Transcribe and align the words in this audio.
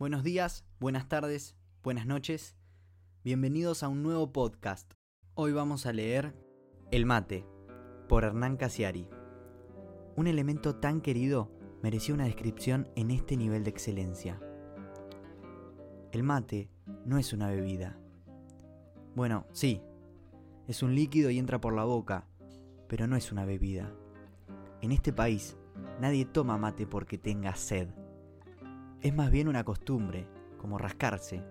Buenos 0.00 0.22
días, 0.22 0.64
buenas 0.78 1.10
tardes, 1.10 1.54
buenas 1.82 2.06
noches. 2.06 2.56
Bienvenidos 3.22 3.82
a 3.82 3.88
un 3.88 4.02
nuevo 4.02 4.32
podcast. 4.32 4.90
Hoy 5.34 5.52
vamos 5.52 5.84
a 5.84 5.92
leer 5.92 6.34
El 6.90 7.04
mate 7.04 7.44
por 8.08 8.24
Hernán 8.24 8.56
Casiari. 8.56 9.10
Un 10.16 10.26
elemento 10.26 10.76
tan 10.76 11.02
querido 11.02 11.52
merecía 11.82 12.14
una 12.14 12.24
descripción 12.24 12.88
en 12.96 13.10
este 13.10 13.36
nivel 13.36 13.62
de 13.62 13.68
excelencia. 13.68 14.40
El 16.12 16.22
mate 16.22 16.70
no 17.04 17.18
es 17.18 17.34
una 17.34 17.50
bebida. 17.50 17.98
Bueno, 19.14 19.44
sí, 19.52 19.82
es 20.66 20.82
un 20.82 20.94
líquido 20.94 21.28
y 21.28 21.38
entra 21.38 21.60
por 21.60 21.74
la 21.74 21.84
boca, 21.84 22.26
pero 22.88 23.06
no 23.06 23.16
es 23.16 23.32
una 23.32 23.44
bebida. 23.44 23.92
En 24.80 24.92
este 24.92 25.12
país, 25.12 25.58
nadie 26.00 26.24
toma 26.24 26.56
mate 26.56 26.86
porque 26.86 27.18
tenga 27.18 27.54
sed. 27.54 27.90
Es 29.02 29.14
más 29.14 29.30
bien 29.30 29.48
una 29.48 29.64
costumbre, 29.64 30.28
como 30.58 30.76
rascarse. 30.76 31.42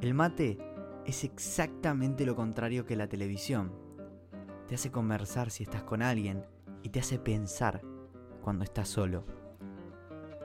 El 0.00 0.12
mate 0.12 0.58
es 1.06 1.22
exactamente 1.22 2.26
lo 2.26 2.34
contrario 2.34 2.84
que 2.84 2.96
la 2.96 3.08
televisión. 3.08 3.72
Te 4.66 4.74
hace 4.74 4.90
conversar 4.90 5.50
si 5.50 5.62
estás 5.62 5.84
con 5.84 6.02
alguien 6.02 6.44
y 6.82 6.88
te 6.88 6.98
hace 6.98 7.20
pensar 7.20 7.82
cuando 8.42 8.64
estás 8.64 8.88
solo. 8.88 9.24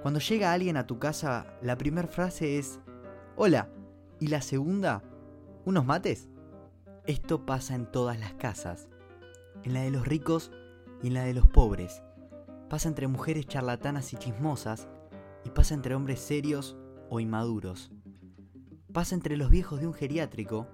Cuando 0.04 0.20
llega 0.20 0.54
alguien 0.54 0.78
a 0.78 0.86
tu 0.86 1.00
casa, 1.00 1.58
la 1.64 1.80
primera 1.80 2.08
frase 2.08 2.60
es, 2.60 2.80
hola, 3.36 3.70
y 4.20 4.28
la 4.28 4.42
segunda, 4.42 5.02
¿unos 5.66 5.86
mates? 5.86 6.30
Esto 7.08 7.44
pasa 7.46 7.74
en 7.74 7.92
todas 7.92 8.20
las 8.20 8.34
casas, 8.36 8.88
en 9.64 9.74
la 9.74 9.82
de 9.82 9.90
los 9.90 10.08
ricos 10.08 10.52
y 11.02 11.08
en 11.08 11.16
la 11.16 11.24
de 11.24 11.34
los 11.34 11.48
pobres. 11.48 12.04
Pasa 12.70 12.88
entre 12.88 13.08
mujeres 13.08 13.48
charlatanas 13.48 14.14
y 14.14 14.18
chismosas 14.18 14.88
y 15.46 15.50
pasa 15.50 15.74
entre 15.74 15.96
hombres 15.96 16.20
serios 16.20 16.78
o 17.10 17.20
inmaduros. 17.20 17.92
Pasa 18.92 19.16
entre 19.16 19.38
los 19.38 19.50
viejos 19.50 19.80
de 19.80 19.88
un 19.88 19.94
geriátrico 19.94 20.68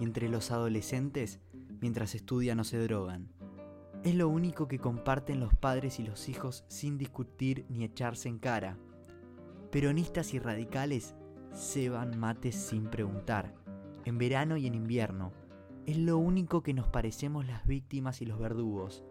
y 0.00 0.04
entre 0.04 0.28
los 0.28 0.50
adolescentes 0.50 1.40
mientras 1.80 2.14
estudian 2.14 2.60
o 2.60 2.64
se 2.64 2.78
drogan. 2.78 3.28
Es 4.04 4.14
lo 4.14 4.28
único 4.28 4.68
que 4.68 4.78
comparten 4.78 5.40
los 5.40 5.54
padres 5.54 5.98
y 5.98 6.02
los 6.02 6.28
hijos 6.28 6.64
sin 6.68 6.98
discutir 6.98 7.64
ni 7.68 7.84
echarse 7.84 8.28
en 8.28 8.38
cara. 8.38 8.76
Peronistas 9.70 10.34
y 10.34 10.38
radicales 10.38 11.14
ceban 11.52 12.18
mates 12.18 12.54
sin 12.54 12.84
preguntar, 12.86 13.54
en 14.04 14.18
verano 14.18 14.56
y 14.56 14.66
en 14.66 14.74
invierno. 14.74 15.32
Es 15.86 15.98
lo 15.98 16.18
único 16.18 16.62
que 16.62 16.74
nos 16.74 16.88
parecemos 16.88 17.46
las 17.46 17.66
víctimas 17.66 18.20
y 18.20 18.26
los 18.26 18.38
verdugos, 18.38 19.04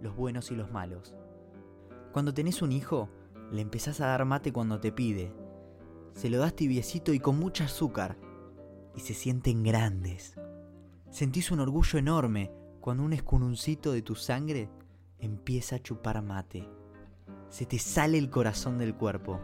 los 0.00 0.16
buenos 0.16 0.50
y 0.50 0.54
los 0.54 0.70
malos. 0.70 1.14
Cuando 2.12 2.32
tenés 2.34 2.62
un 2.62 2.72
hijo, 2.72 3.08
le 3.54 3.62
empezás 3.62 4.00
a 4.00 4.06
dar 4.08 4.24
mate 4.24 4.52
cuando 4.52 4.80
te 4.80 4.92
pide. 4.92 5.32
Se 6.12 6.28
lo 6.28 6.38
das 6.38 6.54
tibiecito 6.54 7.12
y 7.12 7.20
con 7.20 7.38
mucho 7.38 7.64
azúcar. 7.64 8.18
Y 8.96 9.00
se 9.00 9.14
sienten 9.14 9.62
grandes. 9.62 10.34
Sentís 11.10 11.50
un 11.50 11.60
orgullo 11.60 11.98
enorme 11.98 12.50
cuando 12.80 13.04
un 13.04 13.12
escununcito 13.12 13.92
de 13.92 14.02
tu 14.02 14.14
sangre 14.16 14.68
empieza 15.18 15.76
a 15.76 15.82
chupar 15.82 16.20
mate. 16.22 16.68
Se 17.48 17.64
te 17.64 17.78
sale 17.78 18.18
el 18.18 18.30
corazón 18.30 18.78
del 18.78 18.94
cuerpo. 18.94 19.40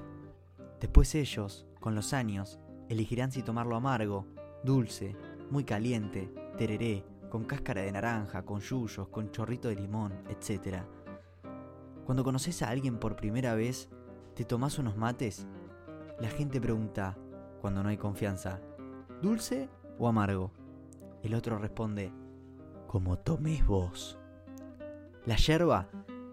Después 0.80 1.14
ellos, 1.14 1.66
con 1.78 1.94
los 1.94 2.12
años, 2.12 2.58
elegirán 2.88 3.30
si 3.30 3.42
tomarlo 3.42 3.76
amargo, 3.76 4.26
dulce, 4.64 5.16
muy 5.50 5.64
caliente, 5.64 6.32
tereré, 6.58 7.04
con 7.30 7.44
cáscara 7.44 7.82
de 7.82 7.92
naranja, 7.92 8.44
con 8.44 8.60
yuyos, 8.60 9.08
con 9.08 9.30
chorrito 9.30 9.68
de 9.68 9.76
limón, 9.76 10.12
etc. 10.28 10.82
Cuando 12.04 12.24
conoces 12.24 12.62
a 12.62 12.70
alguien 12.70 12.98
por 12.98 13.14
primera 13.14 13.54
vez, 13.54 13.88
¿te 14.40 14.46
tomás 14.46 14.78
unos 14.78 14.96
mates? 14.96 15.46
La 16.18 16.30
gente 16.30 16.62
pregunta, 16.62 17.14
cuando 17.60 17.82
no 17.82 17.90
hay 17.90 17.98
confianza, 17.98 18.58
¿dulce 19.20 19.68
o 19.98 20.08
amargo? 20.08 20.50
El 21.22 21.34
otro 21.34 21.58
responde, 21.58 22.10
como 22.86 23.18
tomes 23.18 23.66
vos. 23.66 24.18
La 25.26 25.36
yerba, 25.36 25.90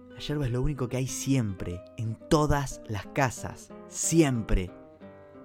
la 0.09 0.19
yerba 0.19 0.45
es 0.45 0.53
lo 0.53 0.61
único 0.61 0.87
que 0.87 0.95
hay 0.95 1.07
siempre, 1.07 1.81
en 1.97 2.17
todas 2.29 2.79
las 2.87 3.07
casas, 3.07 3.73
siempre. 3.89 4.71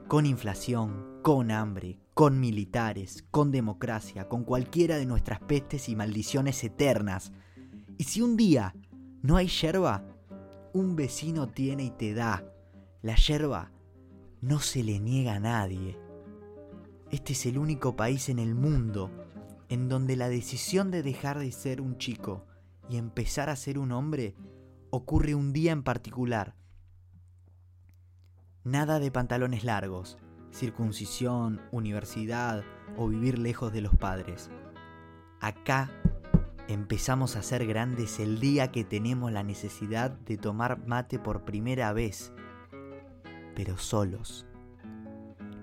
Con 0.06 0.24
inflación, 0.24 1.18
con 1.20 1.50
hambre, 1.50 1.98
con 2.14 2.38
militares, 2.38 3.24
con 3.32 3.50
democracia, 3.50 4.28
con 4.28 4.44
cualquiera 4.44 4.98
de 4.98 5.06
nuestras 5.06 5.40
pestes 5.40 5.88
y 5.88 5.96
maldiciones 5.96 6.62
eternas. 6.62 7.32
Y 7.98 8.04
si 8.04 8.22
un 8.22 8.36
día 8.36 8.72
no 9.20 9.36
hay 9.36 9.48
yerba, 9.48 10.04
un 10.72 10.94
vecino 10.94 11.48
tiene 11.48 11.82
y 11.82 11.90
te 11.90 12.14
da. 12.14 12.44
La 13.02 13.16
yerba 13.16 13.72
no 14.40 14.60
se 14.60 14.84
le 14.84 15.00
niega 15.00 15.34
a 15.34 15.40
nadie. 15.40 15.98
Este 17.10 17.32
es 17.32 17.46
el 17.46 17.58
único 17.58 17.96
país 17.96 18.28
en 18.28 18.38
el 18.38 18.54
mundo 18.54 19.10
en 19.68 19.88
donde 19.88 20.14
la 20.14 20.28
decisión 20.28 20.92
de 20.92 21.02
dejar 21.02 21.40
de 21.40 21.50
ser 21.50 21.80
un 21.80 21.98
chico 21.98 22.46
y 22.88 22.98
empezar 22.98 23.50
a 23.50 23.56
ser 23.56 23.80
un 23.80 23.90
hombre 23.90 24.36
ocurre 24.90 25.34
un 25.34 25.52
día 25.52 25.72
en 25.72 25.82
particular. 25.82 26.54
Nada 28.62 29.00
de 29.00 29.10
pantalones 29.10 29.64
largos, 29.64 30.16
circuncisión, 30.52 31.60
universidad 31.72 32.62
o 32.96 33.08
vivir 33.08 33.36
lejos 33.36 33.72
de 33.72 33.80
los 33.80 33.96
padres. 33.96 34.48
Acá 35.40 35.90
empezamos 36.68 37.34
a 37.34 37.42
ser 37.42 37.66
grandes 37.66 38.20
el 38.20 38.38
día 38.38 38.70
que 38.70 38.84
tenemos 38.84 39.32
la 39.32 39.42
necesidad 39.42 40.12
de 40.12 40.36
tomar 40.36 40.86
mate 40.86 41.18
por 41.18 41.44
primera 41.44 41.92
vez, 41.92 42.32
pero 43.54 43.78
solos. 43.78 44.46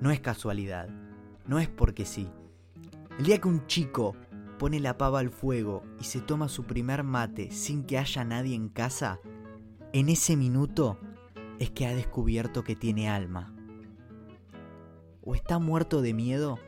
No 0.02 0.12
es 0.12 0.20
casualidad, 0.20 0.90
no 1.46 1.60
es 1.60 1.68
porque 1.68 2.06
sí. 2.06 2.30
El 3.18 3.26
día 3.26 3.40
que 3.40 3.48
un 3.48 3.68
chico 3.68 4.16
pone 4.58 4.80
la 4.80 4.98
pava 4.98 5.20
al 5.20 5.30
fuego 5.30 5.84
y 6.00 6.04
se 6.04 6.22
toma 6.22 6.48
su 6.48 6.64
primer 6.64 7.04
mate 7.04 7.52
sin 7.52 7.84
que 7.84 7.98
haya 7.98 8.24
nadie 8.24 8.56
en 8.56 8.70
casa, 8.70 9.20
en 9.94 10.10
ese 10.10 10.36
minuto 10.36 11.00
es 11.60 11.72
que 11.72 11.88
ha 11.88 11.96
descubierto 11.96 12.64
que 12.64 12.76
tiene 12.76 13.10
alma. 13.10 13.54
O 15.22 15.36
está 15.36 15.60
muerto 15.60 16.02
de 16.02 16.14
miedo 16.14 16.60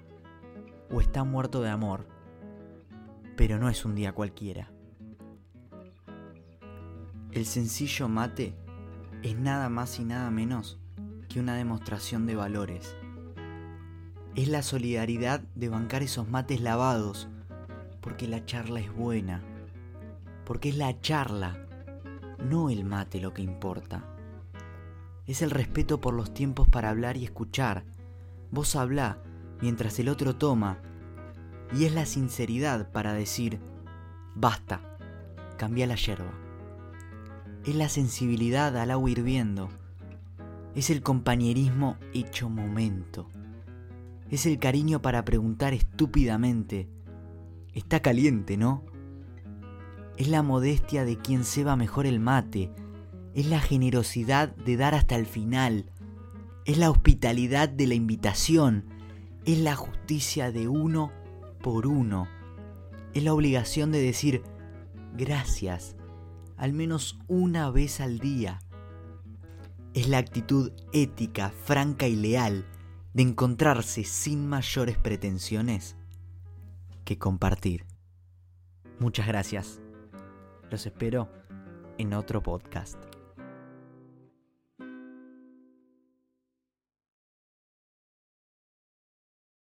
o 0.91 1.01
está 1.01 1.23
muerto 1.23 1.61
de 1.61 1.69
amor 1.69 2.05
pero 3.41 3.57
no 3.57 3.69
es 3.69 3.85
un 3.85 3.95
día 3.95 4.13
cualquiera. 4.13 4.71
El 7.31 7.47
sencillo 7.47 8.07
mate 8.07 8.53
es 9.23 9.35
nada 9.35 9.67
más 9.67 9.99
y 9.99 10.05
nada 10.05 10.29
menos 10.29 10.79
que 11.31 11.39
una 11.39 11.55
demostración 11.55 12.25
de 12.25 12.35
valores. 12.35 12.95
Es 14.35 14.49
la 14.49 14.63
solidaridad 14.63 15.39
de 15.55 15.69
bancar 15.69 16.03
esos 16.03 16.27
mates 16.27 16.61
lavados, 16.61 17.29
porque 18.01 18.27
la 18.27 18.45
charla 18.45 18.81
es 18.81 18.93
buena, 18.93 19.41
porque 20.45 20.69
es 20.69 20.77
la 20.77 20.99
charla, 20.99 21.67
no 22.39 22.69
el 22.69 22.83
mate 22.83 23.21
lo 23.21 23.33
que 23.33 23.41
importa. 23.41 24.03
Es 25.25 25.41
el 25.41 25.51
respeto 25.51 26.01
por 26.01 26.13
los 26.13 26.33
tiempos 26.33 26.67
para 26.67 26.89
hablar 26.89 27.15
y 27.15 27.23
escuchar. 27.23 27.85
Vos 28.49 28.75
hablá 28.75 29.17
mientras 29.61 29.99
el 29.99 30.09
otro 30.09 30.35
toma 30.35 30.79
y 31.73 31.85
es 31.85 31.93
la 31.93 32.05
sinceridad 32.05 32.91
para 32.91 33.13
decir, 33.13 33.59
basta, 34.35 34.81
cambia 35.57 35.87
la 35.87 35.95
yerba. 35.95 36.33
Es 37.65 37.75
la 37.75 37.87
sensibilidad 37.87 38.75
al 38.75 38.91
agua 38.91 39.09
hirviendo. 39.09 39.69
Es 40.75 40.89
el 40.89 41.01
compañerismo 41.01 41.97
hecho 42.13 42.49
momento. 42.49 43.27
Es 44.29 44.45
el 44.45 44.59
cariño 44.59 45.01
para 45.01 45.25
preguntar 45.25 45.73
estúpidamente, 45.73 46.87
está 47.73 48.01
caliente, 48.01 48.57
¿no? 48.57 48.85
Es 50.17 50.27
la 50.29 50.43
modestia 50.43 51.03
de 51.03 51.17
quien 51.17 51.43
va 51.67 51.75
mejor 51.75 52.05
el 52.05 52.19
mate. 52.19 52.71
Es 53.33 53.47
la 53.47 53.59
generosidad 53.59 54.55
de 54.55 54.77
dar 54.77 54.95
hasta 54.95 55.15
el 55.15 55.25
final. 55.25 55.91
Es 56.65 56.77
la 56.77 56.89
hospitalidad 56.89 57.69
de 57.69 57.87
la 57.87 57.95
invitación. 57.95 58.85
Es 59.45 59.59
la 59.59 59.75
justicia 59.75 60.51
de 60.51 60.67
uno 60.67 61.11
por 61.61 61.87
uno. 61.87 62.27
Es 63.13 63.23
la 63.23 63.33
obligación 63.33 63.91
de 63.91 64.01
decir 64.01 64.43
gracias 65.17 65.95
al 66.61 66.73
menos 66.73 67.17
una 67.27 67.71
vez 67.71 67.99
al 68.01 68.19
día. 68.19 68.59
Es 69.93 70.07
la 70.07 70.19
actitud 70.19 70.71
ética, 70.93 71.51
franca 71.65 72.07
y 72.07 72.15
leal 72.15 72.65
de 73.13 73.23
encontrarse 73.23 74.05
sin 74.05 74.47
mayores 74.47 74.97
pretensiones 74.97 75.97
que 77.03 77.17
compartir. 77.17 77.85
Muchas 78.99 79.27
gracias. 79.27 79.81
Los 80.69 80.85
espero 80.85 81.29
en 81.97 82.13
otro 82.13 82.41
podcast. 82.41 83.10